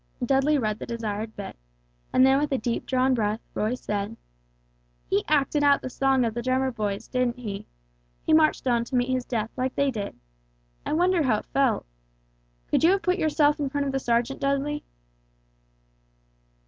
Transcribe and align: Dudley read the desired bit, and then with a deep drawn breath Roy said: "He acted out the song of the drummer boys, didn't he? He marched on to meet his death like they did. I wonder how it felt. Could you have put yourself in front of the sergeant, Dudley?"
Dudley 0.25 0.57
read 0.57 0.79
the 0.79 0.87
desired 0.87 1.35
bit, 1.35 1.55
and 2.11 2.25
then 2.25 2.39
with 2.39 2.51
a 2.51 2.57
deep 2.57 2.87
drawn 2.87 3.13
breath 3.13 3.39
Roy 3.53 3.75
said: 3.75 4.17
"He 5.05 5.23
acted 5.27 5.63
out 5.63 5.83
the 5.83 5.91
song 5.91 6.25
of 6.25 6.33
the 6.33 6.41
drummer 6.41 6.71
boys, 6.71 7.07
didn't 7.07 7.37
he? 7.37 7.67
He 8.23 8.33
marched 8.33 8.65
on 8.65 8.83
to 8.85 8.95
meet 8.95 9.09
his 9.09 9.25
death 9.25 9.51
like 9.55 9.75
they 9.75 9.91
did. 9.91 10.15
I 10.87 10.93
wonder 10.93 11.21
how 11.21 11.37
it 11.37 11.45
felt. 11.53 11.85
Could 12.65 12.83
you 12.83 12.89
have 12.93 13.03
put 13.03 13.19
yourself 13.19 13.59
in 13.59 13.69
front 13.69 13.85
of 13.85 13.91
the 13.93 13.99
sergeant, 13.99 14.39
Dudley?" 14.39 14.83